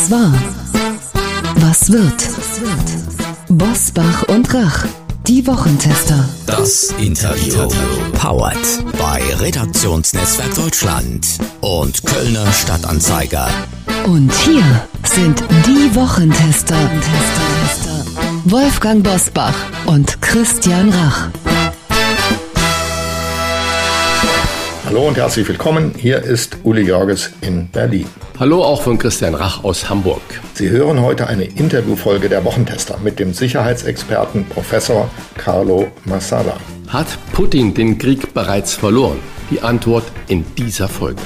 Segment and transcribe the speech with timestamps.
[0.00, 0.32] Was war?
[1.56, 2.28] Was wird?
[3.50, 4.86] Bosbach und Rach,
[5.26, 6.26] die Wochentester.
[6.46, 7.68] Das Interview.
[8.14, 8.56] Powered
[8.98, 11.26] bei Redaktionsnetzwerk Deutschland
[11.60, 13.50] und Kölner Stadtanzeiger.
[14.06, 14.64] Und hier
[15.04, 16.78] sind die Wochentester.
[18.46, 19.54] Wolfgang Bosbach
[19.84, 21.28] und Christian Rach.
[24.86, 25.92] Hallo und herzlich willkommen.
[25.94, 28.06] Hier ist Uli Jorges in Berlin.
[28.40, 30.22] Hallo auch von Christian Rach aus Hamburg.
[30.54, 36.56] Sie hören heute eine Interviewfolge der Wochentester mit dem Sicherheitsexperten Professor Carlo Massala.
[36.88, 39.18] Hat Putin den Krieg bereits verloren?
[39.50, 41.20] Die Antwort in dieser Folge.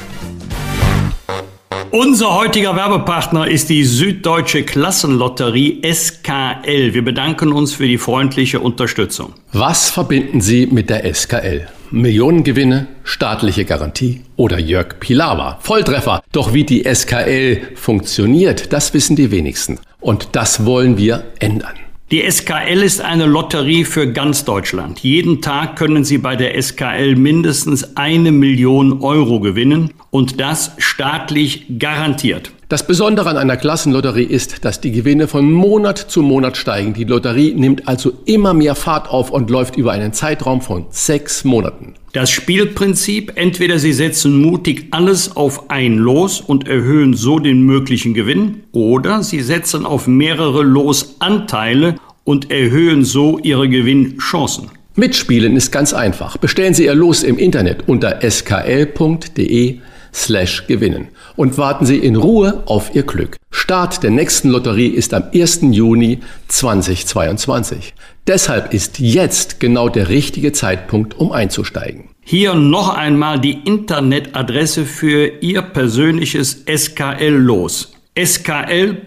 [1.92, 6.94] Unser heutiger Werbepartner ist die Süddeutsche Klassenlotterie SKL.
[6.94, 9.34] Wir bedanken uns für die freundliche Unterstützung.
[9.52, 11.68] Was verbinden Sie mit der SKL?
[11.94, 15.58] Millionengewinne, staatliche Garantie oder Jörg Pilawa.
[15.60, 16.22] Volltreffer.
[16.32, 19.78] Doch wie die SKL funktioniert, das wissen die wenigsten.
[20.00, 21.74] Und das wollen wir ändern.
[22.10, 25.00] Die SKL ist eine Lotterie für ganz Deutschland.
[25.00, 31.78] Jeden Tag können Sie bei der SKL mindestens eine Million Euro gewinnen und das staatlich
[31.78, 32.52] garantiert.
[32.74, 36.92] Das Besondere an einer Klassenlotterie ist, dass die Gewinne von Monat zu Monat steigen.
[36.92, 41.44] Die Lotterie nimmt also immer mehr Fahrt auf und läuft über einen Zeitraum von sechs
[41.44, 41.94] Monaten.
[42.14, 48.12] Das Spielprinzip, entweder Sie setzen mutig alles auf ein Los und erhöhen so den möglichen
[48.12, 51.94] Gewinn, oder Sie setzen auf mehrere Losanteile
[52.24, 54.68] und erhöhen so Ihre Gewinnchancen.
[54.96, 56.38] Mitspielen ist ganz einfach.
[56.38, 59.78] Bestellen Sie Ihr Los im Internet unter skl.de
[60.14, 63.36] slash gewinnen und warten Sie in Ruhe auf Ihr Glück.
[63.50, 65.60] Start der nächsten Lotterie ist am 1.
[65.70, 67.94] Juni 2022.
[68.26, 72.08] Deshalb ist jetzt genau der richtige Zeitpunkt, um einzusteigen.
[72.22, 77.92] Hier noch einmal die Internetadresse für Ihr persönliches SKL-Los.
[78.18, 78.98] skl.de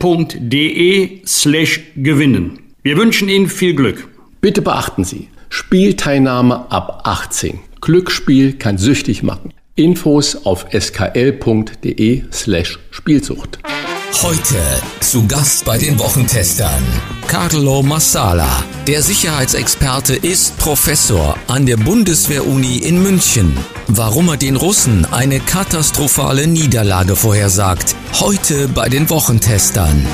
[1.26, 2.60] slash gewinnen.
[2.84, 4.08] Wir wünschen Ihnen viel Glück.
[4.40, 7.60] Bitte beachten Sie, Spielteilnahme ab 18.
[7.82, 9.52] Glücksspiel kann süchtig machen.
[9.78, 13.60] Infos auf skl.de slash Spielsucht.
[14.24, 14.56] Heute
[15.02, 16.84] zu Gast bei den Wochentestern
[17.28, 18.64] Carlo Massala.
[18.88, 23.56] Der Sicherheitsexperte ist Professor an der Bundeswehr-Uni in München.
[23.88, 27.96] Warum er den Russen eine katastrophale Niederlage vorhersagt.
[28.20, 30.08] Heute bei den Wochentestern.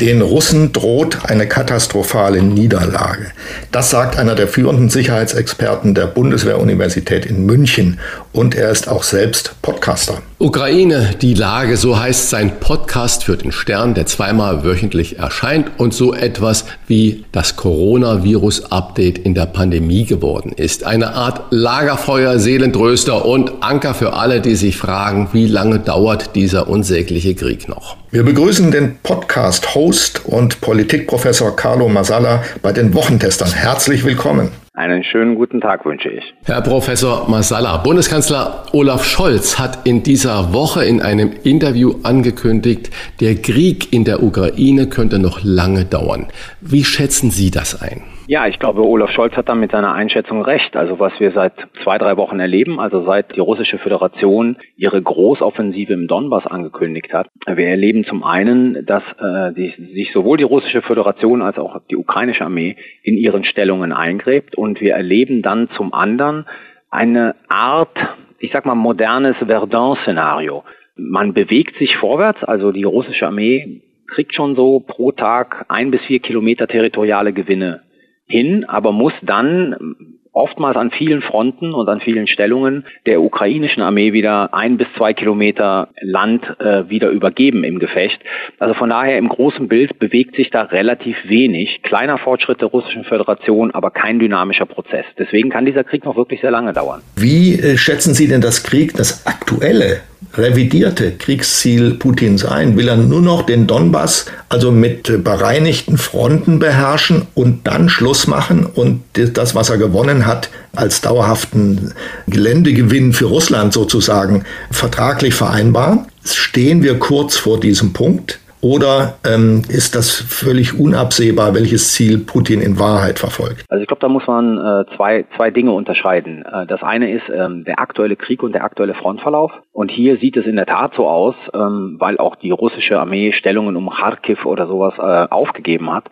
[0.00, 3.26] Den Russen droht eine katastrophale Niederlage.
[3.70, 8.00] Das sagt einer der führenden Sicherheitsexperten der Bundeswehr-Universität in München
[8.32, 10.20] und er ist auch selbst Podcaster.
[10.40, 15.94] Ukraine, die Lage, so heißt sein Podcast für den Stern, der zweimal wöchentlich erscheint und
[15.94, 20.82] so etwas wie das Coronavirus-Update in der Pandemie geworden ist.
[20.82, 26.68] Eine Art Lagerfeuer, Seelentröster und Anker für alle, die sich fragen, wie lange dauert dieser
[26.68, 27.96] unsägliche Krieg noch.
[28.14, 33.52] Wir begrüßen den Podcast-Host und Politikprofessor Carlo Masala bei den Wochentestern.
[33.52, 34.52] Herzlich willkommen.
[34.72, 36.22] Einen schönen guten Tag wünsche ich.
[36.44, 43.34] Herr Professor Masala, Bundeskanzler Olaf Scholz hat in dieser Woche in einem Interview angekündigt, der
[43.34, 46.28] Krieg in der Ukraine könnte noch lange dauern.
[46.60, 48.02] Wie schätzen Sie das ein?
[48.26, 50.78] Ja, ich glaube, Olaf Scholz hat da mit seiner Einschätzung recht.
[50.78, 51.52] Also was wir seit
[51.82, 57.28] zwei, drei Wochen erleben, also seit die russische Föderation ihre Großoffensive im Donbass angekündigt hat.
[57.46, 61.96] Wir erleben zum einen, dass äh, die, sich sowohl die russische Föderation als auch die
[61.96, 64.56] ukrainische Armee in ihren Stellungen eingräbt.
[64.56, 66.46] Und wir erleben dann zum anderen
[66.90, 67.98] eine Art,
[68.38, 70.64] ich sag mal, modernes Verdun-Szenario.
[70.96, 76.00] Man bewegt sich vorwärts, also die russische Armee kriegt schon so pro Tag ein bis
[76.02, 77.82] vier Kilometer territoriale Gewinne
[78.26, 79.96] hin, aber muss dann
[80.34, 85.14] oftmals an vielen Fronten und an vielen Stellungen der ukrainischen Armee wieder ein bis zwei
[85.14, 88.20] Kilometer Land äh, wieder übergeben im Gefecht.
[88.58, 91.80] Also von daher im großen Bild bewegt sich da relativ wenig.
[91.82, 95.06] Kleiner Fortschritt der russischen Föderation, aber kein dynamischer Prozess.
[95.18, 97.02] Deswegen kann dieser Krieg noch wirklich sehr lange dauern.
[97.16, 100.00] Wie äh, schätzen Sie denn das Krieg, das aktuelle
[100.34, 102.76] revidierte Kriegsziel Putins ein?
[102.76, 108.66] Will er nur noch den Donbass also mit bereinigten Fronten beherrschen und dann Schluss machen
[108.66, 111.92] und das, was er gewonnen hat, als dauerhaften
[112.26, 116.06] Geländegewinn für Russland sozusagen vertraglich vereinbaren?
[116.24, 118.40] Stehen wir kurz vor diesem Punkt?
[118.64, 123.66] Oder ähm, ist das völlig unabsehbar, welches Ziel Putin in Wahrheit verfolgt?
[123.68, 126.46] Also ich glaube, da muss man äh, zwei, zwei Dinge unterscheiden.
[126.46, 129.52] Äh, das eine ist ähm, der aktuelle Krieg und der aktuelle Frontverlauf.
[129.72, 133.32] Und hier sieht es in der Tat so aus, ähm, weil auch die russische Armee
[133.32, 136.04] Stellungen um Kharkiv oder sowas äh, aufgegeben hat,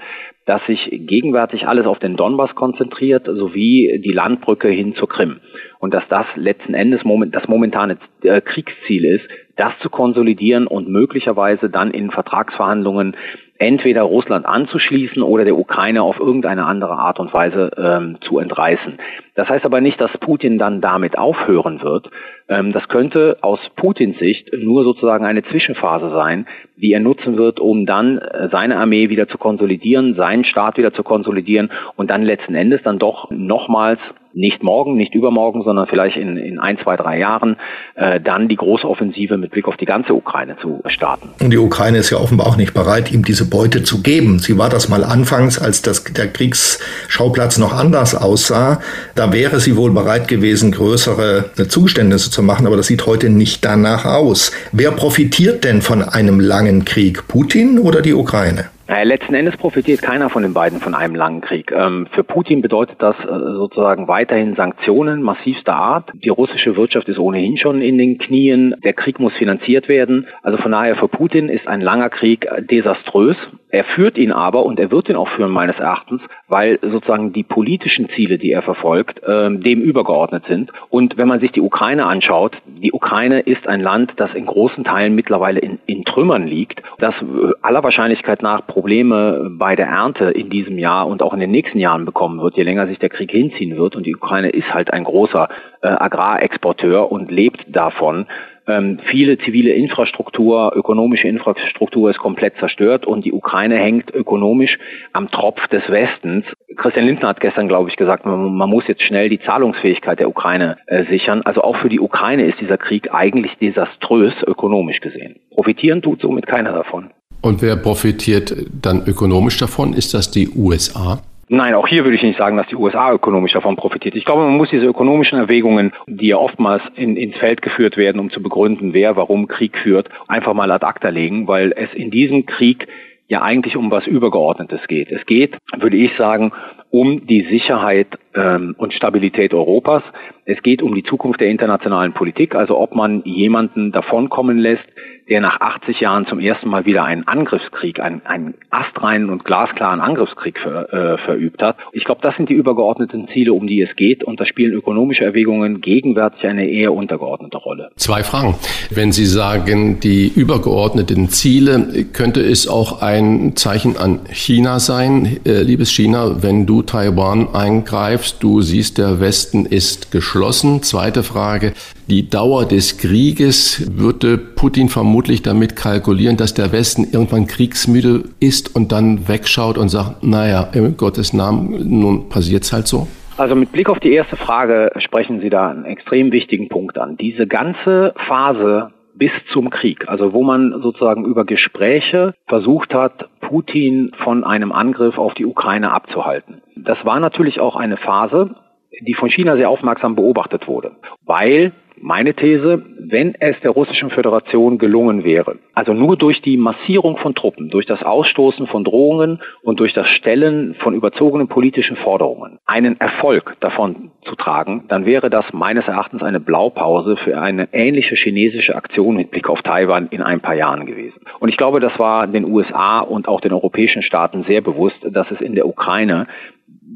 [0.44, 5.40] dass sich gegenwärtig alles auf den Donbass konzentriert, sowie die Landbrücke hin zur Krim.
[5.78, 11.70] Und dass das letzten Endes das momentane äh, Kriegsziel ist, das zu konsolidieren und möglicherweise
[11.70, 13.16] dann in Vertragsverhandlungen
[13.58, 18.98] entweder Russland anzuschließen oder der Ukraine auf irgendeine andere Art und Weise ähm, zu entreißen.
[19.36, 22.10] Das heißt aber nicht, dass Putin dann damit aufhören wird.
[22.52, 26.46] Ähm, das könnte aus Putins Sicht nur sozusagen eine Zwischenphase sein,
[26.76, 30.92] die er nutzen wird, um dann äh, seine Armee wieder zu konsolidieren, seinen Staat wieder
[30.92, 34.00] zu konsolidieren und dann letzten Endes dann doch nochmals
[34.34, 37.56] nicht morgen, nicht übermorgen, sondern vielleicht in, in ein, zwei, drei Jahren
[37.94, 41.30] äh, dann die große Offensive mit Blick auf die ganze Ukraine zu starten.
[41.40, 44.38] Und die Ukraine ist ja offenbar auch nicht bereit, ihm diese Beute zu geben.
[44.38, 48.80] Sie war das mal anfangs, als das, der Kriegsschauplatz noch anders aussah.
[49.14, 53.64] Da wäre sie wohl bereit gewesen, größere Zugeständnisse zu machen, aber das sieht heute nicht
[53.64, 54.50] danach aus.
[54.72, 57.26] Wer profitiert denn von einem langen Krieg?
[57.28, 58.71] Putin oder die Ukraine?
[58.88, 61.70] Naja, letzten Endes profitiert keiner von den beiden von einem langen Krieg.
[61.70, 66.10] Ähm, für Putin bedeutet das äh, sozusagen weiterhin Sanktionen massivster Art.
[66.14, 68.74] Die russische Wirtschaft ist ohnehin schon in den Knien.
[68.82, 70.26] Der Krieg muss finanziert werden.
[70.42, 73.36] Also von daher für Putin ist ein langer Krieg desaströs.
[73.68, 77.42] Er führt ihn aber und er wird ihn auch führen meines Erachtens, weil sozusagen die
[77.42, 80.70] politischen Ziele, die er verfolgt, ähm, dem übergeordnet sind.
[80.90, 84.84] Und wenn man sich die Ukraine anschaut, die Ukraine ist ein Land, das in großen
[84.84, 87.14] Teilen mittlerweile in, in Trümmern liegt, das
[87.62, 91.78] aller Wahrscheinlichkeit nach Probleme bei der Ernte in diesem Jahr und auch in den nächsten
[91.78, 93.96] Jahren bekommen wird, je länger sich der Krieg hinziehen wird.
[93.96, 95.48] Und die Ukraine ist halt ein großer
[95.82, 98.26] äh, Agrarexporteur und lebt davon.
[98.66, 104.78] Ähm, viele zivile Infrastruktur, ökonomische Infrastruktur ist komplett zerstört und die Ukraine hängt ökonomisch
[105.12, 106.46] am Tropf des Westens.
[106.76, 110.30] Christian Lindner hat gestern, glaube ich, gesagt, man, man muss jetzt schnell die Zahlungsfähigkeit der
[110.30, 111.42] Ukraine äh, sichern.
[111.42, 115.40] Also auch für die Ukraine ist dieser Krieg eigentlich desaströs ökonomisch gesehen.
[115.50, 117.10] Profitieren tut somit keiner davon.
[117.42, 119.92] Und wer profitiert dann ökonomisch davon?
[119.92, 121.20] Ist das die USA?
[121.48, 124.14] Nein, auch hier würde ich nicht sagen, dass die USA ökonomisch davon profitiert.
[124.14, 128.20] Ich glaube, man muss diese ökonomischen Erwägungen, die ja oftmals in, ins Feld geführt werden,
[128.20, 132.10] um zu begründen, wer warum Krieg führt, einfach mal ad acta legen, weil es in
[132.10, 132.86] diesem Krieg
[133.28, 135.10] ja eigentlich um was Übergeordnetes geht.
[135.10, 136.52] Es geht, würde ich sagen,
[136.90, 140.02] um die Sicherheit ähm, und Stabilität Europas.
[140.44, 144.84] Es geht um die Zukunft der internationalen Politik, also ob man jemanden davonkommen lässt,
[145.28, 150.00] der nach 80 Jahren zum ersten Mal wieder einen Angriffskrieg, einen, einen astreinen und glasklaren
[150.00, 151.76] Angriffskrieg ver, äh, verübt hat.
[151.92, 154.24] Ich glaube, das sind die übergeordneten Ziele, um die es geht.
[154.24, 157.90] Und da spielen ökonomische Erwägungen gegenwärtig eine eher untergeordnete Rolle.
[157.96, 158.56] Zwei Fragen.
[158.90, 165.62] Wenn Sie sagen, die übergeordneten Ziele, könnte es auch ein Zeichen an China sein, äh,
[165.62, 170.82] liebes China, wenn du Taiwan eingreifst, du siehst, der Westen ist geschlossen.
[170.82, 171.72] Zweite Frage,
[172.08, 178.74] die Dauer des Krieges würde Putin vermutlich damit kalkulieren, dass der Westen irgendwann kriegsmüde ist
[178.74, 183.08] und dann wegschaut und sagt, naja, im Gottes Namen, nun passiert's halt so?
[183.36, 187.18] Also mit Blick auf die erste Frage sprechen Sie da einen extrem wichtigen Punkt an.
[187.18, 194.12] Diese ganze Phase bis zum Krieg, also wo man sozusagen über Gespräche versucht hat, Putin
[194.24, 196.62] von einem Angriff auf die Ukraine abzuhalten.
[196.74, 198.56] Das war natürlich auch eine Phase,
[199.02, 200.92] die von China sehr aufmerksam beobachtet wurde,
[201.26, 207.16] weil meine These, wenn es der Russischen Föderation gelungen wäre, also nur durch die Massierung
[207.16, 212.58] von Truppen, durch das Ausstoßen von Drohungen und durch das Stellen von überzogenen politischen Forderungen,
[212.66, 218.16] einen Erfolg davon zu tragen, dann wäre das meines Erachtens eine Blaupause für eine ähnliche
[218.16, 221.20] chinesische Aktion mit Blick auf Taiwan in ein paar Jahren gewesen.
[221.38, 225.30] Und ich glaube, das war den USA und auch den europäischen Staaten sehr bewusst, dass
[225.30, 226.26] es in der Ukraine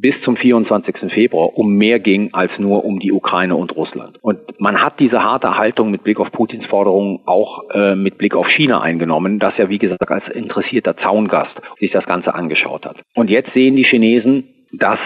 [0.01, 1.13] bis zum 24.
[1.13, 4.19] Februar um mehr ging als nur um die Ukraine und Russland.
[4.23, 8.35] Und man hat diese harte Haltung mit Blick auf Putins Forderungen auch äh, mit Blick
[8.35, 12.97] auf China eingenommen, das ja wie gesagt als interessierter Zaungast sich das Ganze angeschaut hat.
[13.15, 14.99] Und jetzt sehen die Chinesen, dass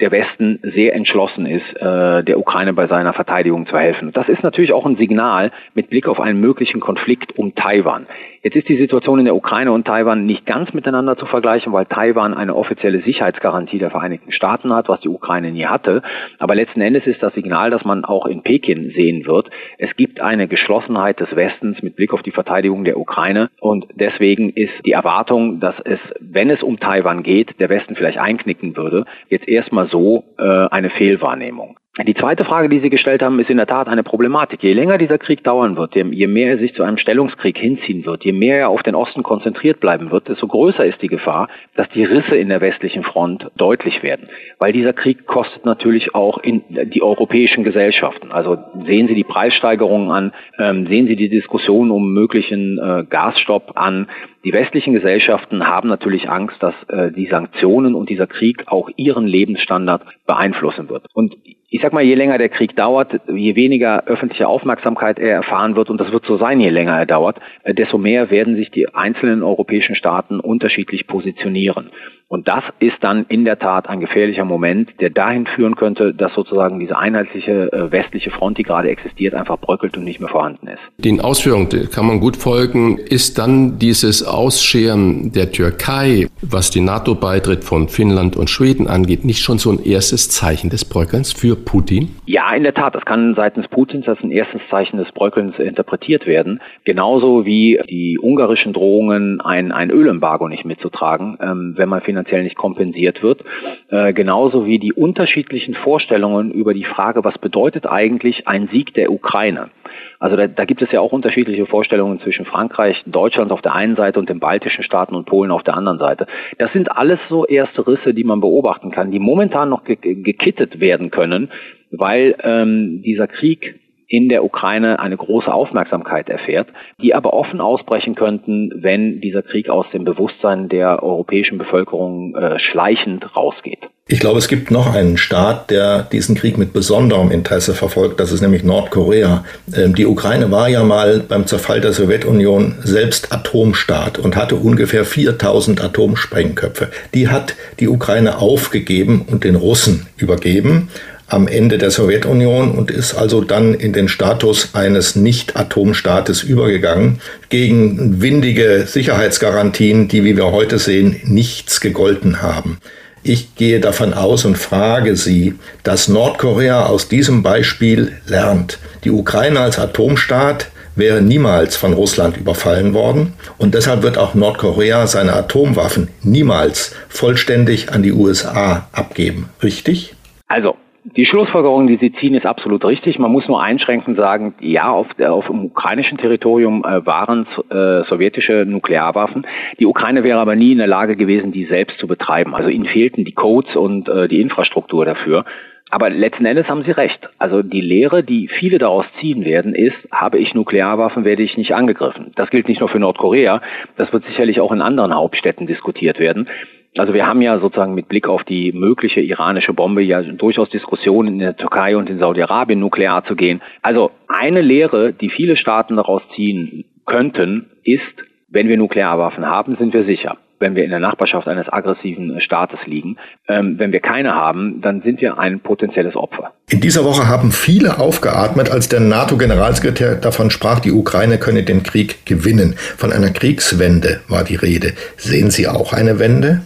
[0.00, 4.12] der Westen sehr entschlossen ist, äh, der Ukraine bei seiner Verteidigung zu helfen.
[4.12, 8.06] Das ist natürlich auch ein Signal mit Blick auf einen möglichen Konflikt um Taiwan.
[8.42, 11.86] Jetzt ist die Situation in der Ukraine und Taiwan nicht ganz miteinander zu vergleichen, weil
[11.86, 16.02] Taiwan eine offizielle Sicherheitsgarantie der Vereinigten Staaten hat, was die Ukraine nie hatte.
[16.38, 19.50] Aber letzten Endes ist das Signal, das man auch in Peking sehen wird.
[19.78, 24.50] Es gibt eine Geschlossenheit des Westens mit Blick auf die Verteidigung der Ukraine und deswegen
[24.50, 29.04] ist die Erwartung, dass es, wenn es um Taiwan geht, der Westen vielleicht einknicken würde,
[29.28, 31.76] jetzt erstmal so äh, eine Fehlwahrnehmung.
[32.06, 34.62] Die zweite Frage, die Sie gestellt haben, ist in der Tat eine Problematik.
[34.62, 38.24] Je länger dieser Krieg dauern wird, je mehr er sich zu einem Stellungskrieg hinziehen wird,
[38.24, 41.88] je mehr er auf den Osten konzentriert bleiben wird, desto größer ist die Gefahr, dass
[41.88, 44.28] die Risse in der westlichen Front deutlich werden.
[44.60, 48.30] Weil dieser Krieg kostet natürlich auch in die europäischen Gesellschaften.
[48.30, 53.72] Also sehen Sie die Preissteigerungen an, ähm, sehen Sie die Diskussion um möglichen äh, Gasstopp
[53.74, 54.06] an.
[54.44, 59.26] Die westlichen Gesellschaften haben natürlich Angst, dass äh, die Sanktionen und dieser Krieg auch ihren
[59.26, 61.06] Lebensstandard beeinflussen wird.
[61.12, 61.34] Und
[61.70, 65.90] ich sag mal, je länger der Krieg dauert, je weniger öffentliche Aufmerksamkeit er erfahren wird,
[65.90, 68.94] und das wird so sein, je länger er dauert, äh, desto mehr werden sich die
[68.94, 71.90] einzelnen europäischen Staaten unterschiedlich positionieren.
[72.30, 76.34] Und das ist dann in der Tat ein gefährlicher Moment, der dahin führen könnte, dass
[76.34, 80.68] sozusagen diese einheitliche äh, westliche Front, die gerade existiert, einfach bröckelt und nicht mehr vorhanden
[80.68, 80.80] ist.
[80.98, 82.98] Den Ausführungen kann man gut folgen.
[82.98, 89.40] Ist dann dieses Ausscheren der Türkei, was die NATO-Beitritt von Finnland und Schweden angeht, nicht
[89.40, 92.10] schon so ein erstes Zeichen des Bröckelns für Putin?
[92.26, 92.94] Ja, in der Tat.
[92.94, 96.60] Das kann seitens Putins als ein erstes Zeichen des Bröckelns interpretiert werden.
[96.84, 102.56] Genauso wie die ungarischen Drohungen, ein, ein Ölembargo nicht mitzutragen, ähm, wenn man finanziell nicht
[102.56, 103.44] kompensiert wird.
[103.90, 109.12] Äh, genauso wie die unterschiedlichen Vorstellungen über die Frage, was bedeutet eigentlich ein Sieg der
[109.12, 109.70] Ukraine.
[110.18, 113.96] Also da, da gibt es ja auch unterschiedliche Vorstellungen zwischen Frankreich, Deutschland auf der einen
[113.96, 116.26] Seite und den baltischen Staaten und Polen auf der anderen Seite.
[116.58, 120.80] Das sind alles so erste Risse, die man beobachten kann, die momentan noch ge gekittet
[120.80, 121.50] werden können,
[121.90, 126.68] weil ähm, dieser Krieg in der Ukraine eine große Aufmerksamkeit erfährt,
[127.00, 132.58] die aber offen ausbrechen könnten, wenn dieser Krieg aus dem Bewusstsein der europäischen Bevölkerung äh,
[132.58, 133.80] schleichend rausgeht.
[134.10, 138.18] Ich glaube, es gibt noch einen Staat, der diesen Krieg mit besonderem Interesse verfolgt.
[138.18, 139.44] Das ist nämlich Nordkorea.
[139.76, 145.04] Ähm, die Ukraine war ja mal beim Zerfall der Sowjetunion selbst Atomstaat und hatte ungefähr
[145.04, 146.88] 4000 Atomsprengköpfe.
[147.12, 150.88] Die hat die Ukraine aufgegeben und den Russen übergeben
[151.28, 157.20] am Ende der Sowjetunion und ist also dann in den Status eines Nicht-Atomstaates übergegangen,
[157.50, 162.78] gegen windige Sicherheitsgarantien, die, wie wir heute sehen, nichts gegolten haben.
[163.22, 168.78] Ich gehe davon aus und frage Sie, dass Nordkorea aus diesem Beispiel lernt.
[169.04, 175.06] Die Ukraine als Atomstaat wäre niemals von Russland überfallen worden und deshalb wird auch Nordkorea
[175.06, 179.50] seine Atomwaffen niemals vollständig an die USA abgeben.
[179.62, 180.14] Richtig?
[180.46, 180.76] Also,
[181.16, 183.18] die Schlussfolgerung, die Sie ziehen, ist absolut richtig.
[183.18, 188.64] Man muss nur einschränkend sagen, ja, auf, auf dem ukrainischen Territorium äh, waren äh, sowjetische
[188.66, 189.46] Nuklearwaffen.
[189.78, 192.54] Die Ukraine wäre aber nie in der Lage gewesen, die selbst zu betreiben.
[192.54, 195.44] Also ihnen fehlten die Codes und äh, die Infrastruktur dafür.
[195.90, 197.28] Aber letzten Endes haben Sie recht.
[197.38, 201.74] Also die Lehre, die viele daraus ziehen werden, ist, habe ich Nuklearwaffen, werde ich nicht
[201.74, 202.32] angegriffen.
[202.36, 203.62] Das gilt nicht nur für Nordkorea,
[203.96, 206.48] das wird sicherlich auch in anderen Hauptstädten diskutiert werden.
[206.96, 211.34] Also wir haben ja sozusagen mit Blick auf die mögliche iranische Bombe ja durchaus Diskussionen
[211.34, 213.60] in der Türkei und in Saudi-Arabien nuklear zu gehen.
[213.82, 218.02] Also eine Lehre, die viele Staaten daraus ziehen könnten, ist,
[218.48, 222.80] wenn wir Nuklearwaffen haben, sind wir sicher wenn wir in der Nachbarschaft eines aggressiven Staates
[222.86, 223.16] liegen.
[223.46, 226.52] Ähm, wenn wir keine haben, dann sind wir ein potenzielles Opfer.
[226.68, 231.82] In dieser Woche haben viele aufgeatmet, als der NATO-Generalsekretär davon sprach, die Ukraine könne den
[231.82, 232.74] Krieg gewinnen.
[232.96, 234.92] Von einer Kriegswende war die Rede.
[235.16, 236.62] Sehen Sie auch eine Wende?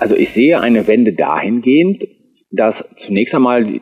[0.00, 2.02] Also ich sehe eine Wende dahingehend,
[2.50, 2.74] dass
[3.06, 3.80] zunächst einmal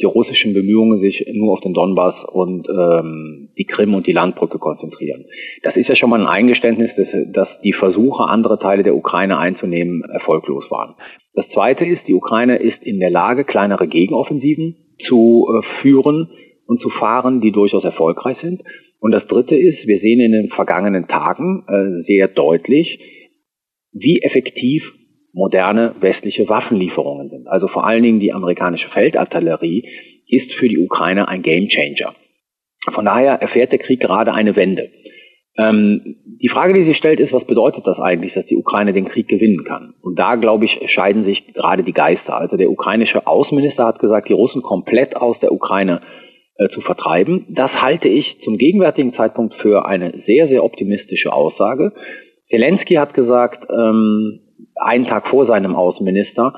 [0.00, 4.58] die russischen Bemühungen sich nur auf den Donbass und ähm, die Krim und die Landbrücke
[4.58, 5.26] konzentrieren.
[5.62, 9.38] Das ist ja schon mal ein Eingeständnis, dass, dass die Versuche, andere Teile der Ukraine
[9.38, 10.94] einzunehmen, erfolglos waren.
[11.34, 16.30] Das Zweite ist, die Ukraine ist in der Lage, kleinere Gegenoffensiven zu äh, führen
[16.66, 18.62] und zu fahren, die durchaus erfolgreich sind.
[19.00, 22.98] Und das Dritte ist, wir sehen in den vergangenen Tagen äh, sehr deutlich,
[23.92, 24.82] wie effektiv
[25.32, 27.46] moderne westliche Waffenlieferungen sind.
[27.46, 29.88] Also vor allen Dingen die amerikanische Feldartillerie
[30.26, 32.14] ist für die Ukraine ein Gamechanger.
[32.92, 34.90] Von daher erfährt der Krieg gerade eine Wende.
[35.58, 39.08] Ähm, die Frage, die sich stellt, ist, was bedeutet das eigentlich, dass die Ukraine den
[39.08, 39.94] Krieg gewinnen kann?
[40.00, 42.36] Und da, glaube ich, scheiden sich gerade die Geister.
[42.36, 46.00] Also der ukrainische Außenminister hat gesagt, die Russen komplett aus der Ukraine
[46.56, 47.46] äh, zu vertreiben.
[47.50, 51.92] Das halte ich zum gegenwärtigen Zeitpunkt für eine sehr, sehr optimistische Aussage.
[52.48, 54.40] Zelensky hat gesagt, ähm,
[54.80, 56.54] einen Tag vor seinem Außenminister,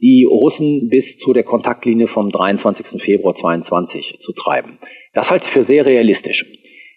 [0.00, 3.02] die Russen bis zu der Kontaktlinie vom 23.
[3.02, 4.78] Februar 22 zu treiben.
[5.12, 6.44] Das halte ich für sehr realistisch.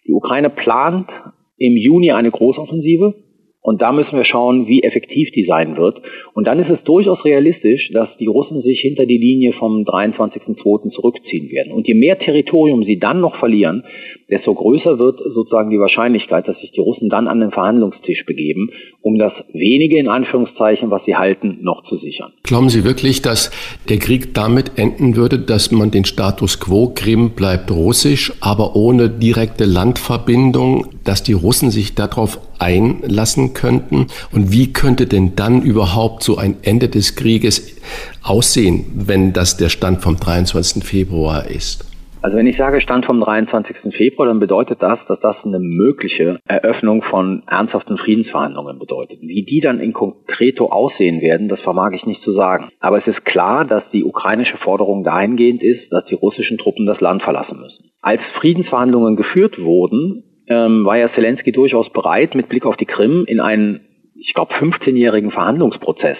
[0.08, 1.10] Die Ukraine plant
[1.58, 3.23] im Juni eine Großoffensive
[3.63, 6.01] Und da müssen wir schauen, wie effektiv die sein wird.
[6.34, 10.91] Und dann ist es durchaus realistisch, dass die Russen sich hinter die Linie vom 23.02.
[10.91, 11.72] zurückziehen werden.
[11.72, 13.86] Und je mehr Territorium sie dann noch verlieren,
[14.29, 18.70] desto größer wird sozusagen die Wahrscheinlichkeit, dass sich die Russen dann an den Verhandlungstisch begeben,
[19.01, 22.34] um das wenige in Anführungszeichen, was sie halten, noch zu sichern.
[22.43, 23.50] Glauben Sie wirklich, dass
[23.88, 29.10] der Krieg damit enden würde, dass man den Status quo, Krim bleibt russisch, aber ohne
[29.10, 34.07] direkte Landverbindung, dass die Russen sich darauf einlassen könnten?
[34.31, 37.77] Und wie könnte denn dann überhaupt so ein Ende des Krieges
[38.24, 40.83] aussehen, wenn das der Stand vom 23.
[40.83, 41.86] Februar ist?
[42.24, 43.93] Also wenn ich sage Stand vom 23.
[43.93, 49.19] Februar, dann bedeutet das, dass das eine mögliche Eröffnung von ernsthaften Friedensverhandlungen bedeutet.
[49.22, 52.69] Wie die dann in konkreto aussehen werden, das vermag ich nicht zu sagen.
[52.79, 57.01] Aber es ist klar, dass die ukrainische Forderung dahingehend ist, dass die russischen Truppen das
[57.01, 57.91] Land verlassen müssen.
[58.01, 63.26] Als Friedensverhandlungen geführt wurden, ähm, war ja Zelensky durchaus bereit, mit Blick auf die Krim
[63.28, 63.82] in einen,
[64.16, 66.18] ich glaube, 15-jährigen Verhandlungsprozess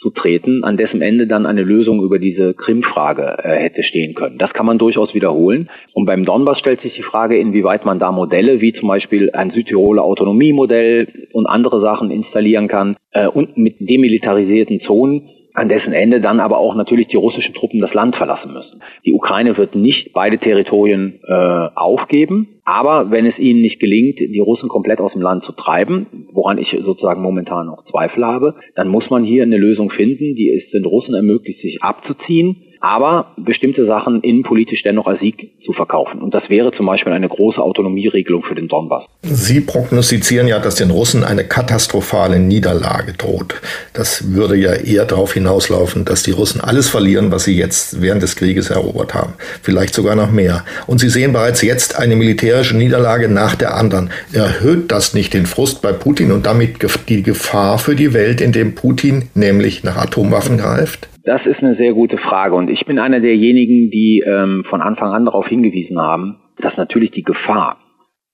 [0.00, 4.38] zu treten, an dessen Ende dann eine Lösung über diese Krim-Frage äh, hätte stehen können.
[4.38, 5.70] Das kann man durchaus wiederholen.
[5.92, 9.50] Und beim Donbass stellt sich die Frage, inwieweit man da Modelle wie zum Beispiel ein
[9.50, 16.20] Südtiroler Autonomiemodell und andere Sachen installieren kann äh, und mit demilitarisierten Zonen an dessen Ende
[16.20, 18.80] dann aber auch natürlich die russischen Truppen das Land verlassen müssen.
[19.04, 21.32] Die Ukraine wird nicht beide Territorien äh,
[21.74, 26.28] aufgeben, aber wenn es ihnen nicht gelingt, die Russen komplett aus dem Land zu treiben,
[26.32, 30.50] woran ich sozusagen momentan noch Zweifel habe, dann muss man hier eine Lösung finden, die
[30.50, 36.20] es den Russen ermöglicht, sich abzuziehen aber bestimmte Sachen innenpolitisch dennoch als Sieg zu verkaufen.
[36.20, 39.04] Und das wäre zum Beispiel eine große Autonomieregelung für den Donbass.
[39.22, 43.60] Sie prognostizieren ja, dass den Russen eine katastrophale Niederlage droht.
[43.92, 48.22] Das würde ja eher darauf hinauslaufen, dass die Russen alles verlieren, was sie jetzt während
[48.22, 49.34] des Krieges erobert haben.
[49.62, 50.64] Vielleicht sogar noch mehr.
[50.86, 54.10] Und Sie sehen bereits jetzt eine militärische Niederlage nach der anderen.
[54.32, 58.74] Erhöht das nicht den Frust bei Putin und damit die Gefahr für die Welt, indem
[58.74, 61.08] Putin nämlich nach Atomwaffen greift?
[61.28, 65.12] Das ist eine sehr gute Frage und ich bin einer derjenigen, die ähm, von Anfang
[65.12, 67.76] an darauf hingewiesen haben, dass natürlich die Gefahr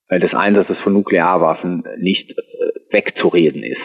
[0.06, 2.34] äh, des Einsatzes von Nuklearwaffen nicht äh,
[2.92, 3.80] wegzureden ist.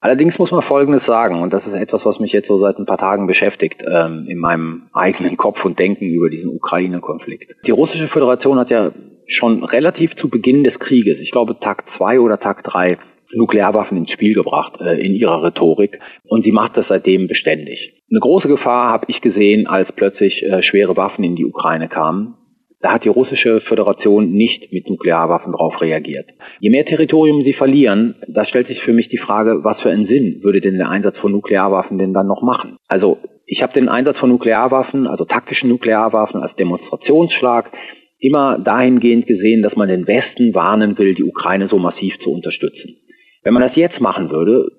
[0.00, 2.84] Allerdings muss man Folgendes sagen, und das ist etwas, was mich jetzt so seit ein
[2.84, 7.50] paar Tagen beschäftigt, ähm, in meinem eigenen Kopf und Denken über diesen Ukraine-Konflikt.
[7.66, 8.92] Die russische Föderation hat ja
[9.26, 12.98] schon relativ zu Beginn des Krieges, ich glaube Tag zwei oder Tag drei,
[13.32, 17.97] Nuklearwaffen ins Spiel gebracht äh, in ihrer Rhetorik und sie macht das seitdem beständig.
[18.10, 22.34] Eine große Gefahr habe ich gesehen, als plötzlich äh, schwere Waffen in die Ukraine kamen.
[22.80, 26.26] Da hat die russische Föderation nicht mit Nuklearwaffen darauf reagiert.
[26.60, 30.06] Je mehr Territorium sie verlieren, da stellt sich für mich die Frage, was für einen
[30.06, 32.76] Sinn würde denn der Einsatz von Nuklearwaffen denn dann noch machen?
[32.86, 37.72] Also ich habe den Einsatz von Nuklearwaffen, also taktischen Nuklearwaffen als Demonstrationsschlag
[38.20, 42.96] immer dahingehend gesehen, dass man den Westen warnen will, die Ukraine so massiv zu unterstützen.
[43.42, 44.70] Wenn man das jetzt machen würde,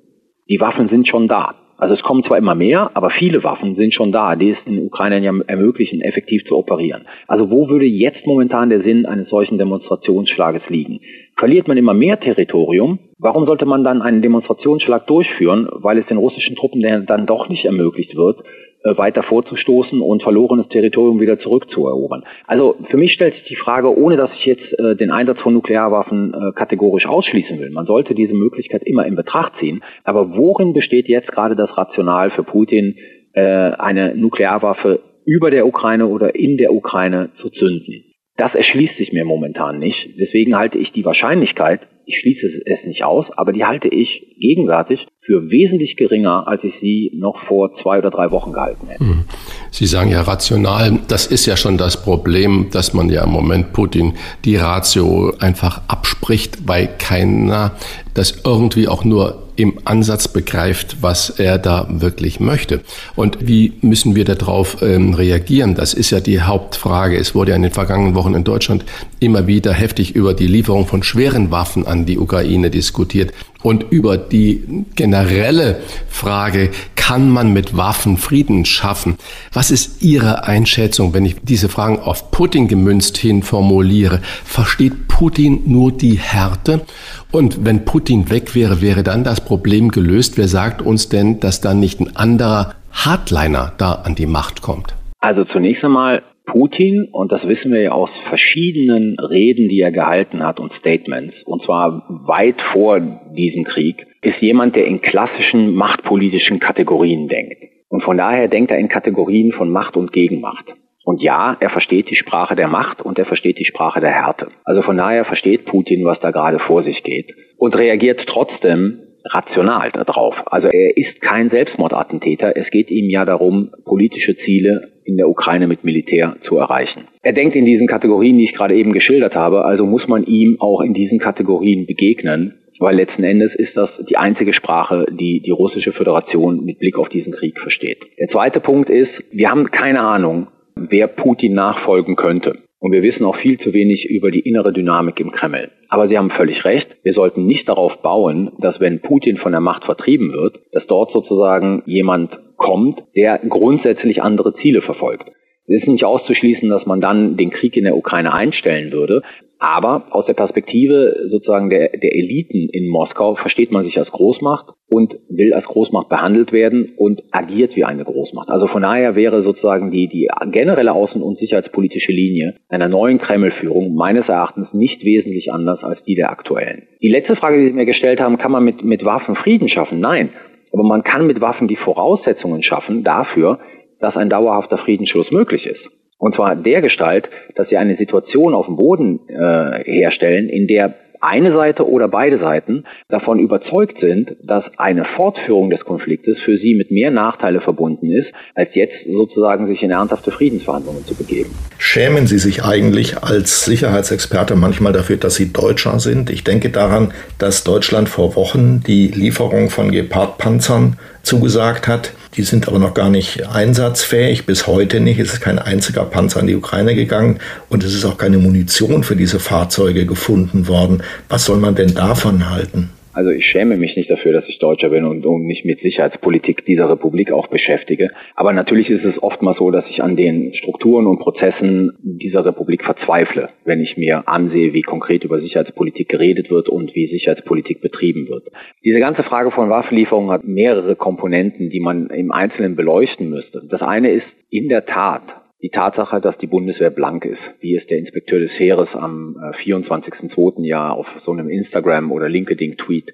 [0.49, 1.55] die Waffen sind schon da.
[1.79, 4.85] Also es kommen zwar immer mehr, aber viele Waffen sind schon da, die es den
[4.85, 7.05] Ukrainern ja ermöglichen, effektiv zu operieren.
[7.25, 10.99] Also wo würde jetzt momentan der Sinn eines solchen Demonstrationsschlages liegen?
[11.37, 16.17] Verliert man immer mehr Territorium, warum sollte man dann einen Demonstrationsschlag durchführen, weil es den
[16.17, 18.43] russischen Truppen dann doch nicht ermöglicht wird,
[18.83, 22.23] weiter vorzustoßen und verlorenes Territorium wieder zurückzuerobern.
[22.47, 25.53] Also für mich stellt sich die Frage, ohne dass ich jetzt äh, den Einsatz von
[25.53, 30.73] Nuklearwaffen äh, kategorisch ausschließen will, man sollte diese Möglichkeit immer in Betracht ziehen, aber worin
[30.73, 32.95] besteht jetzt gerade das Rational für Putin,
[33.33, 38.08] äh, eine Nuklearwaffe über der Ukraine oder in der Ukraine zu zünden?
[38.39, 40.11] Das erschließt sich mir momentan nicht.
[40.17, 45.05] Deswegen halte ich die Wahrscheinlichkeit, ich schließe es nicht aus, aber die halte ich gegenwärtig
[45.19, 49.03] für wesentlich geringer, als ich sie noch vor zwei oder drei Wochen gehalten hätte.
[49.03, 49.25] Hm.
[49.71, 53.73] Sie sagen ja rational, das ist ja schon das Problem, dass man ja im Moment
[53.73, 54.13] Putin
[54.45, 57.73] die Ratio einfach abspricht, weil keiner
[58.13, 62.79] das irgendwie auch nur im Ansatz begreift, was er da wirklich möchte.
[63.17, 65.75] Und wie müssen wir darauf ähm, reagieren?
[65.75, 67.17] Das ist ja die Hauptfrage.
[67.17, 68.85] Es wurde ja in den vergangenen Wochen in Deutschland
[69.19, 74.17] immer wieder heftig über die Lieferung von schweren Waffen an die Ukraine diskutiert und über
[74.17, 79.17] die generelle Frage, kann man mit Waffen Frieden schaffen?
[79.51, 84.21] Was ist Ihre Einschätzung, wenn ich diese Fragen auf Putin gemünzt hin formuliere?
[84.45, 86.85] Versteht Putin nur die Härte?
[87.31, 90.37] Und wenn Putin weg wäre, wäre dann das Problem gelöst?
[90.37, 94.95] Wer sagt uns denn, dass dann nicht ein anderer Hardliner da an die Macht kommt?
[95.19, 100.41] Also zunächst einmal Putin, und das wissen wir ja aus verschiedenen Reden, die er gehalten
[100.41, 106.59] hat und Statements, und zwar weit vor diesem Krieg, ist jemand, der in klassischen machtpolitischen
[106.59, 107.57] Kategorien denkt.
[107.89, 110.65] Und von daher denkt er in Kategorien von Macht und Gegenmacht.
[111.03, 114.49] Und ja, er versteht die Sprache der Macht und er versteht die Sprache der Härte.
[114.63, 117.33] Also von daher versteht Putin, was da gerade vor sich geht.
[117.59, 120.35] und reagiert trotzdem rational darauf.
[120.45, 122.55] Also er ist kein Selbstmordattentäter.
[122.55, 127.07] Es geht ihm ja darum, politische Ziele in der Ukraine mit Militär zu erreichen.
[127.21, 130.57] Er denkt in diesen Kategorien, die ich gerade eben geschildert habe, also muss man ihm
[130.59, 135.51] auch in diesen Kategorien begegnen, weil letzten Endes ist das die einzige Sprache, die die
[135.51, 137.99] russische Föderation mit Blick auf diesen Krieg versteht.
[138.17, 140.47] Der zweite Punkt ist, wir haben keine Ahnung,
[140.89, 142.59] wer Putin nachfolgen könnte.
[142.79, 145.69] Und wir wissen auch viel zu wenig über die innere Dynamik im Kreml.
[145.89, 146.87] Aber Sie haben völlig recht.
[147.03, 151.11] Wir sollten nicht darauf bauen, dass wenn Putin von der Macht vertrieben wird, dass dort
[151.11, 155.29] sozusagen jemand kommt, der grundsätzlich andere Ziele verfolgt.
[155.67, 159.21] Es ist nicht auszuschließen, dass man dann den Krieg in der Ukraine einstellen würde.
[159.59, 164.67] Aber aus der Perspektive sozusagen der, der Eliten in Moskau versteht man sich als Großmacht
[164.89, 168.49] und will als Großmacht behandelt werden und agiert wie eine Großmacht.
[168.49, 173.93] Also von daher wäre sozusagen die, die generelle außen- und sicherheitspolitische Linie einer neuen Kreml-Führung
[173.95, 176.87] meines Erachtens nicht wesentlich anders als die der aktuellen.
[177.01, 179.99] Die letzte Frage, die Sie mir gestellt haben, kann man mit, mit Waffen Frieden schaffen?
[179.99, 180.29] Nein.
[180.71, 183.59] Aber man kann mit Waffen die Voraussetzungen schaffen dafür,
[183.99, 185.81] dass ein dauerhafter Friedensschluss möglich ist.
[186.19, 190.93] Und zwar der Gestalt, dass sie eine Situation auf dem Boden äh, herstellen, in der
[191.21, 196.75] eine Seite oder beide Seiten davon überzeugt sind, dass eine Fortführung des Konfliktes für sie
[196.75, 201.49] mit mehr Nachteile verbunden ist, als jetzt sozusagen sich in ernsthafte Friedensverhandlungen zu begeben.
[201.77, 206.29] Schämen Sie sich eigentlich als Sicherheitsexperte manchmal dafür, dass Sie Deutscher sind?
[206.29, 212.13] Ich denke daran, dass Deutschland vor Wochen die Lieferung von Gepard-Panzern zugesagt hat.
[212.39, 215.19] Die sind aber noch gar nicht einsatzfähig, bis heute nicht.
[215.19, 219.03] Es ist kein einziger Panzer an die Ukraine gegangen und es ist auch keine Munition
[219.03, 221.03] für diese Fahrzeuge gefunden worden.
[221.27, 222.91] Was soll man denn davon halten?
[223.13, 226.65] Also ich schäme mich nicht dafür, dass ich Deutscher bin und, und mich mit Sicherheitspolitik
[226.65, 228.09] dieser Republik auch beschäftige.
[228.35, 232.83] Aber natürlich ist es oftmals so, dass ich an den Strukturen und Prozessen dieser Republik
[232.83, 238.29] verzweifle, wenn ich mir ansehe, wie konkret über Sicherheitspolitik geredet wird und wie Sicherheitspolitik betrieben
[238.29, 238.47] wird.
[238.83, 243.63] Diese ganze Frage von Waffenlieferungen hat mehrere Komponenten, die man im Einzelnen beleuchten müsste.
[243.69, 245.23] Das eine ist in der Tat
[245.61, 250.63] die Tatsache, dass die Bundeswehr blank ist, wie es der Inspekteur des Heeres am 24.02.
[250.63, 253.13] Äh, Jahr auf so einem Instagram- oder LinkedIn-Tweet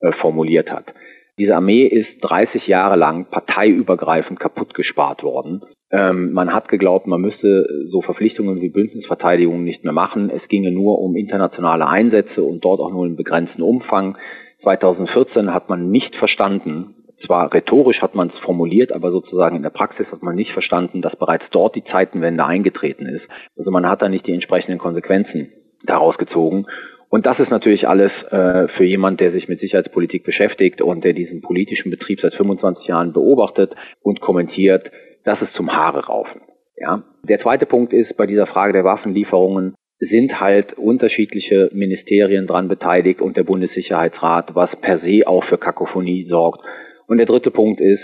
[0.00, 0.92] äh, formuliert hat.
[1.38, 5.62] Diese Armee ist 30 Jahre lang parteiübergreifend kaputt gespart worden.
[5.90, 10.30] Ähm, man hat geglaubt, man müsste so Verpflichtungen wie Bündnisverteidigung nicht mehr machen.
[10.30, 14.16] Es ginge nur um internationale Einsätze und dort auch nur in begrenzten Umfang.
[14.62, 19.70] 2014 hat man nicht verstanden, zwar rhetorisch hat man es formuliert, aber sozusagen in der
[19.70, 23.26] Praxis hat man nicht verstanden, dass bereits dort die Zeitenwende eingetreten ist.
[23.56, 25.52] Also man hat da nicht die entsprechenden Konsequenzen
[25.84, 26.66] daraus gezogen.
[27.08, 31.12] Und das ist natürlich alles äh, für jemand, der sich mit Sicherheitspolitik beschäftigt und der
[31.12, 34.90] diesen politischen Betrieb seit 25 Jahren beobachtet und kommentiert,
[35.24, 36.40] das ist zum Haare raufen.
[36.76, 37.04] Ja.
[37.22, 43.22] Der zweite Punkt ist bei dieser Frage der Waffenlieferungen sind halt unterschiedliche Ministerien dran beteiligt
[43.22, 46.60] und der Bundessicherheitsrat, was per se auch für Kakophonie sorgt.
[47.06, 48.02] Und der dritte Punkt ist,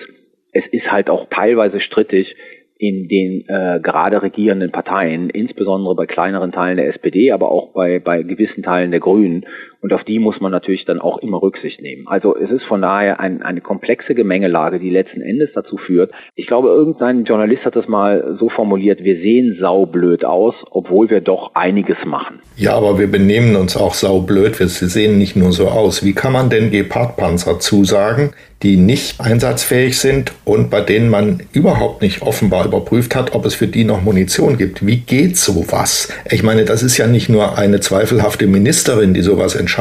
[0.53, 2.37] es ist halt auch teilweise strittig,
[2.83, 8.01] in den äh, gerade regierenden Parteien, insbesondere bei kleineren Teilen der SPD, aber auch bei,
[8.01, 9.47] bei gewissen Teilen der Grünen.
[9.83, 12.07] Und auf die muss man natürlich dann auch immer Rücksicht nehmen.
[12.07, 16.13] Also es ist von daher ein, eine komplexe Gemengelage, die letzten Endes dazu führt.
[16.37, 21.21] Ich glaube, irgendein Journalist hat das mal so formuliert, wir sehen saublöd aus, obwohl wir
[21.21, 22.39] doch einiges machen.
[22.57, 24.61] Ja, aber wir benehmen uns auch saublöd.
[24.61, 26.05] Wir sehen nicht nur so aus.
[26.05, 28.31] Wie kann man denn Gepard-Panzer zusagen,
[28.63, 33.57] die nicht einsatzfähig sind und bei denen man überhaupt nicht offenbar überprüft hat, ob es
[33.57, 34.87] für die noch Munition gibt.
[34.87, 36.09] Wie geht sowas?
[36.31, 39.72] Ich meine, das ist ja nicht nur eine zweifelhafte Ministerin, die sowas entscheidet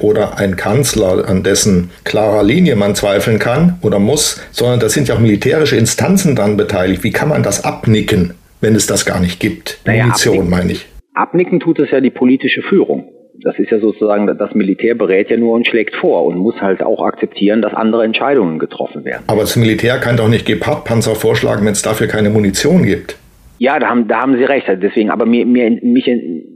[0.00, 5.08] oder ein Kanzler, an dessen klarer Linie man zweifeln kann oder muss, sondern da sind
[5.08, 7.04] ja auch militärische Instanzen dran beteiligt.
[7.04, 9.80] Wie kann man das abnicken, wenn es das gar nicht gibt?
[9.84, 10.86] Naja, Munition meine ich.
[11.14, 13.08] Abnicken tut es ja die politische Führung.
[13.42, 16.82] Das ist ja sozusagen, das Militär berät ja nur und schlägt vor und muss halt
[16.82, 19.22] auch akzeptieren, dass andere Entscheidungen getroffen werden.
[19.28, 23.16] Aber das Militär kann doch nicht Gepard-Panzer vorschlagen, wenn es dafür keine Munition gibt.
[23.58, 24.66] Ja, da haben, da haben Sie recht.
[24.68, 26.10] Deswegen, aber mir, mir, mich,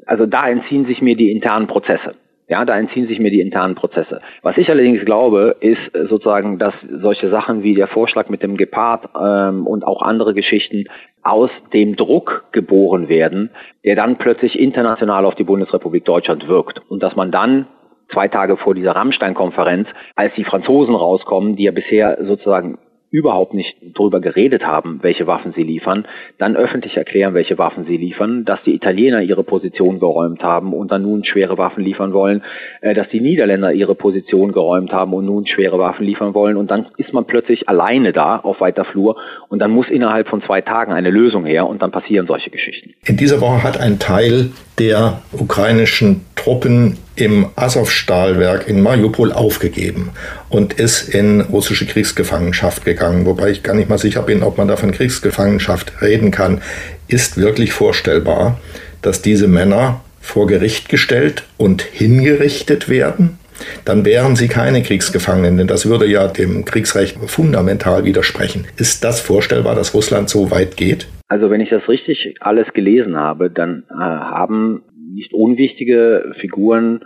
[0.06, 2.14] also da entziehen sich mir die internen Prozesse.
[2.46, 4.20] Ja, da entziehen sich mir die internen Prozesse.
[4.42, 5.80] Was ich allerdings glaube, ist
[6.10, 10.84] sozusagen, dass solche Sachen wie der Vorschlag mit dem Gepard ähm, und auch andere Geschichten
[11.22, 13.50] aus dem Druck geboren werden,
[13.82, 16.82] der dann plötzlich international auf die Bundesrepublik Deutschland wirkt.
[16.90, 17.66] Und dass man dann
[18.12, 22.78] zwei Tage vor dieser Rammstein-Konferenz, als die Franzosen rauskommen, die ja bisher sozusagen
[23.14, 26.04] überhaupt nicht darüber geredet haben, welche Waffen sie liefern,
[26.38, 30.90] dann öffentlich erklären, welche Waffen sie liefern, dass die Italiener ihre Position geräumt haben und
[30.90, 32.42] dann nun schwere Waffen liefern wollen,
[32.80, 36.72] äh, dass die Niederländer ihre Position geräumt haben und nun schwere Waffen liefern wollen und
[36.72, 39.16] dann ist man plötzlich alleine da auf weiter Flur
[39.48, 42.94] und dann muss innerhalb von zwei Tagen eine Lösung her und dann passieren solche Geschichten.
[43.06, 44.50] In dieser Woche hat ein Teil
[44.80, 50.10] der ukrainischen Truppen im Azov-Stahlwerk in Mariupol aufgegeben
[50.50, 53.24] und ist in russische Kriegsgefangenschaft gegangen.
[53.24, 56.60] Wobei ich gar nicht mal sicher bin, ob man da von Kriegsgefangenschaft reden kann.
[57.08, 58.60] Ist wirklich vorstellbar,
[59.00, 63.38] dass diese Männer vor Gericht gestellt und hingerichtet werden?
[63.86, 68.66] Dann wären sie keine Kriegsgefangenen, denn das würde ja dem Kriegsrecht fundamental widersprechen.
[68.76, 71.06] Ist das vorstellbar, dass Russland so weit geht?
[71.28, 74.82] Also wenn ich das richtig alles gelesen habe, dann äh, haben
[75.14, 77.04] nicht unwichtige Figuren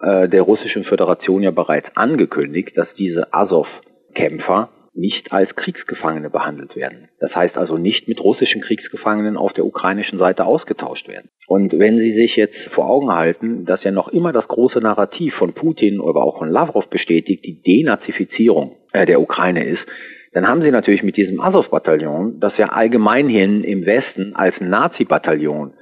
[0.00, 7.08] äh, der Russischen Föderation ja bereits angekündigt, dass diese Azov-Kämpfer nicht als Kriegsgefangene behandelt werden.
[7.20, 11.30] Das heißt also nicht mit russischen Kriegsgefangenen auf der ukrainischen Seite ausgetauscht werden.
[11.46, 15.34] Und wenn Sie sich jetzt vor Augen halten, dass ja noch immer das große Narrativ
[15.34, 19.84] von Putin oder auch von Lavrov bestätigt, die Denazifizierung äh, der Ukraine ist,
[20.32, 25.74] dann haben Sie natürlich mit diesem Azov-Bataillon, das ja allgemeinhin im Westen als Nazi-Bataillon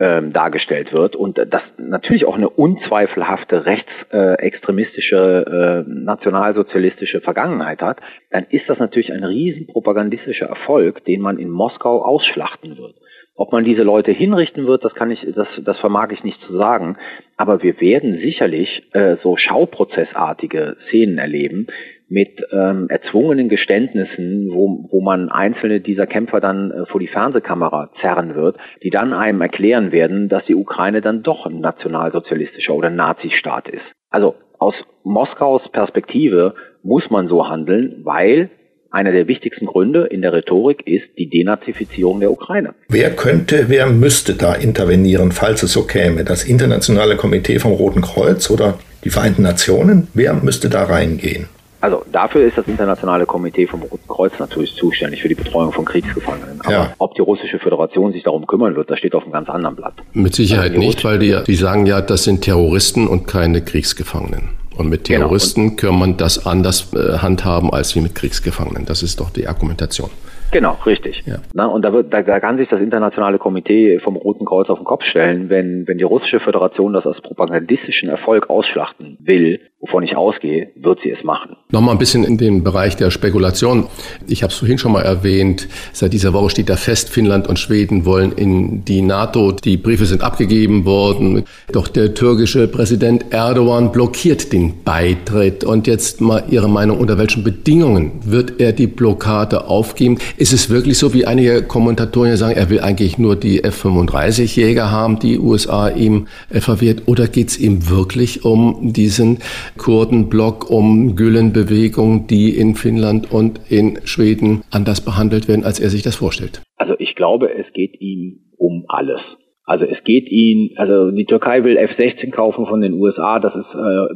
[0.00, 7.98] ähm, dargestellt wird und das natürlich auch eine unzweifelhafte rechtsextremistische, äh, nationalsozialistische Vergangenheit hat,
[8.30, 12.96] dann ist das natürlich ein riesen propagandistischer Erfolg, den man in Moskau ausschlachten wird.
[13.36, 16.56] Ob man diese Leute hinrichten wird, das kann ich, das, das vermag ich nicht zu
[16.56, 16.96] sagen.
[17.36, 21.66] Aber wir werden sicherlich äh, so Schauprozessartige Szenen erleben,
[22.08, 27.90] mit ähm, erzwungenen Geständnissen, wo, wo man einzelne dieser Kämpfer dann äh, vor die Fernsehkamera
[28.00, 32.90] zerren wird, die dann einem erklären werden, dass die Ukraine dann doch ein nationalsozialistischer oder
[32.90, 33.84] Nazistaat ist.
[34.10, 38.50] Also aus Moskaus Perspektive muss man so handeln, weil
[38.90, 42.74] einer der wichtigsten Gründe in der Rhetorik ist die Denazifizierung der Ukraine.
[42.88, 46.22] Wer könnte, wer müsste da intervenieren, falls es so käme?
[46.22, 50.06] Das Internationale Komitee vom Roten Kreuz oder die Vereinten Nationen?
[50.14, 51.48] Wer müsste da reingehen?
[51.84, 55.84] Also dafür ist das Internationale Komitee vom Roten Kreuz natürlich zuständig für die Betreuung von
[55.84, 56.58] Kriegsgefangenen.
[56.62, 56.94] Aber ja.
[56.96, 59.92] ob die Russische Föderation sich darum kümmern wird, das steht auf einem ganz anderen Blatt.
[60.14, 64.48] Mit Sicherheit also nicht, weil die, die sagen ja, das sind Terroristen und keine Kriegsgefangenen.
[64.78, 65.26] Und mit genau.
[65.26, 65.90] Terroristen genau.
[65.90, 68.86] kann man das anders äh, handhaben als wie mit Kriegsgefangenen.
[68.86, 70.08] Das ist doch die Argumentation.
[70.50, 71.22] Genau, richtig.
[71.26, 71.36] Ja.
[71.52, 74.78] Na, und da, wird, da, da kann sich das internationale Komitee vom Roten Kreuz auf
[74.78, 80.02] den Kopf stellen, wenn, wenn die russische Föderation das als propagandistischen Erfolg ausschlachten will, wovon
[80.02, 81.56] ich ausgehe, wird sie es machen.
[81.70, 83.86] Nochmal ein bisschen in den Bereich der Spekulation.
[84.26, 87.58] Ich habe es vorhin schon mal erwähnt, seit dieser Woche steht da fest, Finnland und
[87.58, 89.52] Schweden wollen in die NATO.
[89.52, 91.44] Die Briefe sind abgegeben worden.
[91.72, 95.64] Doch der türkische Präsident Erdogan blockiert den Beitritt.
[95.64, 100.18] Und jetzt mal Ihre Meinung, unter welchen Bedingungen wird er die Blockade aufgeben?
[100.44, 104.90] Ist es wirklich so, wie einige Kommentatoren ja sagen, er will eigentlich nur die F-35-Jäger
[104.90, 107.04] haben, die USA ihm verwehrt?
[107.06, 109.38] Oder geht es ihm wirklich um diesen
[109.78, 116.02] Kurdenblock, um Gülen-Bewegung, die in Finnland und in Schweden anders behandelt werden, als er sich
[116.02, 116.60] das vorstellt?
[116.76, 119.22] Also ich glaube, es geht ihm um alles.
[119.64, 123.74] Also es geht ihm, also die Türkei will F-16 kaufen von den USA, das ist
[123.74, 124.14] äh,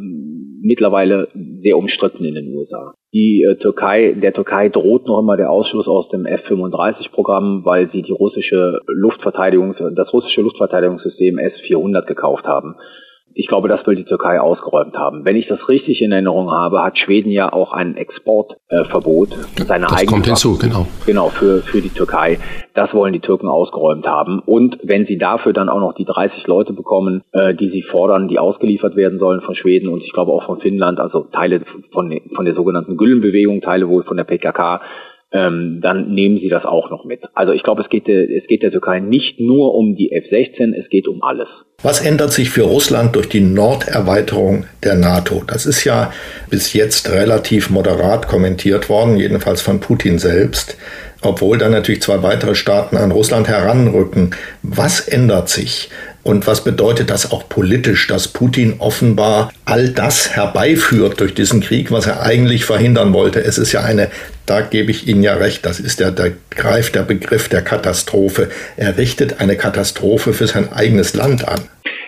[0.61, 1.29] mittlerweile
[1.63, 2.95] sehr umstritten in den USA.
[3.13, 8.03] Die äh, Türkei, der Türkei droht noch immer der Ausschluss aus dem F-35-Programm, weil sie
[8.03, 12.75] die russische Luftverteidigungs, das russische Luftverteidigungssystem S-400 gekauft haben.
[13.35, 15.25] Ich glaube, das will die Türkei ausgeräumt haben.
[15.25, 19.33] Wenn ich das richtig in Erinnerung habe, hat Schweden ja auch ein Exportverbot.
[19.33, 20.87] Äh, seine das kommt hinzu, genau.
[21.07, 22.39] Genau, für, für die Türkei.
[22.79, 24.39] Das wollen die Türken ausgeräumt haben.
[24.39, 28.29] Und wenn sie dafür dann auch noch die 30 Leute bekommen, äh, die sie fordern,
[28.29, 32.17] die ausgeliefert werden sollen von Schweden und ich glaube auch von Finnland, also Teile von,
[32.37, 34.81] von der sogenannten Güllenbewegung, Teile wohl von der PKK,
[35.31, 37.21] ähm, dann nehmen sie das auch noch mit.
[37.35, 40.89] Also ich glaube, es geht, es geht der Türkei nicht nur um die F-16, es
[40.89, 41.49] geht um alles.
[41.83, 45.43] Was ändert sich für Russland durch die Norderweiterung der NATO?
[45.47, 46.13] Das ist ja
[46.51, 50.77] bis jetzt relativ moderat kommentiert worden, jedenfalls von Putin selbst,
[51.23, 54.35] obwohl dann natürlich zwei weitere Staaten an Russland heranrücken.
[54.63, 55.91] Was ändert sich?
[56.29, 61.91] Und was bedeutet das auch politisch, dass Putin offenbar all das herbeiführt durch diesen Krieg,
[61.91, 63.41] was er eigentlich verhindern wollte?
[63.41, 64.11] Es ist ja eine,
[64.45, 68.51] da gebe ich Ihnen ja recht, das ist ja, der greift der Begriff der Katastrophe.
[68.77, 71.61] Er richtet eine Katastrophe für sein eigenes Land an.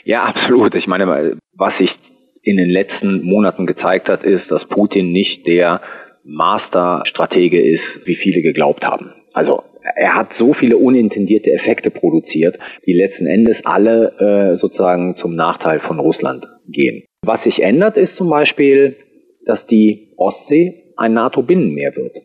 [0.05, 0.75] Ja, absolut.
[0.75, 1.89] Ich meine, was sich
[2.43, 5.81] in den letzten Monaten gezeigt hat, ist, dass Putin nicht der
[6.25, 9.15] Masterstratege ist, wie viele geglaubt haben.
[9.33, 9.63] Also
[9.97, 15.81] er hat so viele unintendierte Effekte produziert, die letzten Endes alle äh, sozusagen zum Nachteil
[15.81, 17.05] von Russland gehen.
[17.25, 18.97] Was sich ändert, ist zum Beispiel,
[19.47, 22.17] dass die Ostsee ein NATO-Binnenmeer wird.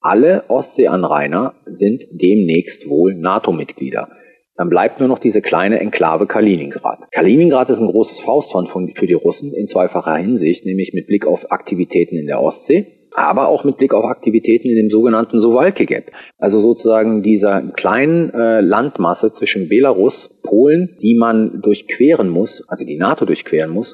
[0.00, 4.08] Alle Ostseeanrainer sind demnächst wohl NATO-Mitglieder.
[4.56, 6.98] Dann bleibt nur noch diese kleine Enklave Kaliningrad.
[7.12, 11.50] Kaliningrad ist ein großes Faustpfand für die Russen in zweifacher Hinsicht, nämlich mit Blick auf
[11.50, 16.10] Aktivitäten in der Ostsee aber auch mit Blick auf Aktivitäten in dem sogenannten Sowalke Gap.
[16.38, 22.96] Also sozusagen dieser kleinen äh, Landmasse zwischen Belarus, Polen, die man durchqueren muss, also die
[22.96, 23.88] NATO durchqueren muss,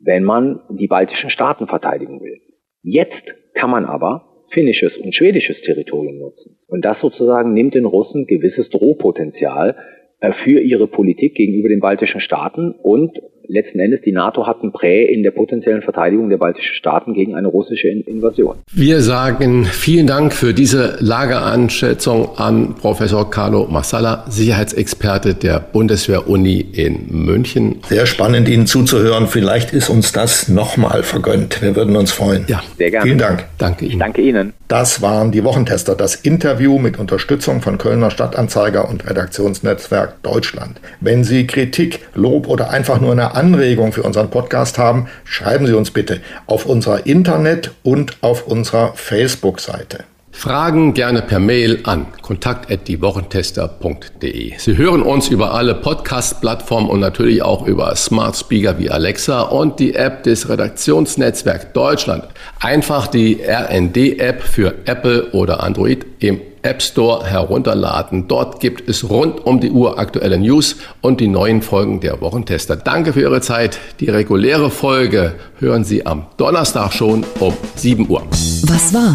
[0.00, 2.40] wenn man die baltischen Staaten verteidigen will.
[2.82, 3.22] Jetzt
[3.54, 6.58] kann man aber finnisches und schwedisches Territorium nutzen.
[6.68, 9.76] Und das sozusagen nimmt den Russen gewisses Drohpotenzial
[10.20, 14.72] äh, für ihre Politik gegenüber den baltischen Staaten und letzten Endes die NATO hat ein
[14.72, 18.56] Prä in der potenziellen Verteidigung der baltischen Staaten gegen eine russische Invasion.
[18.72, 27.06] Wir sagen vielen Dank für diese Lageanschätzung an Professor Carlo Massala, Sicherheitsexperte der Bundeswehr-Uni in
[27.10, 27.76] München.
[27.88, 29.26] Sehr spannend, Ihnen zuzuhören.
[29.26, 31.62] Vielleicht ist uns das nochmal vergönnt.
[31.62, 32.44] Wir würden uns freuen.
[32.48, 33.06] Ja, sehr gerne.
[33.06, 33.44] Vielen Dank.
[33.58, 33.98] Danke Ihnen.
[33.98, 34.52] Danke Ihnen.
[34.68, 40.80] Das waren die Wochentester, das Interview mit Unterstützung von Kölner Stadtanzeiger und Redaktionsnetzwerk Deutschland.
[41.00, 45.74] Wenn Sie Kritik, Lob oder einfach nur eine Anregung für unseren Podcast haben, schreiben Sie
[45.74, 50.04] uns bitte auf unserer Internet- und auf unserer Facebook-Seite.
[50.36, 54.54] Fragen gerne per Mail an kontakt@diewochentester.de.
[54.58, 59.78] Sie hören uns über alle Podcast-Plattformen und natürlich auch über Smart Speaker wie Alexa und
[59.78, 62.24] die App des Redaktionsnetzwerk Deutschland.
[62.60, 68.26] Einfach die RND-App für Apple oder Android im App Store herunterladen.
[68.26, 72.74] Dort gibt es rund um die Uhr aktuelle News und die neuen Folgen der Wochentester.
[72.76, 73.78] Danke für Ihre Zeit.
[74.00, 78.24] Die reguläre Folge hören Sie am Donnerstag schon um 7 Uhr.
[78.66, 79.14] Was war?